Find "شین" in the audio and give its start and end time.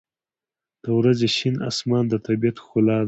1.35-1.55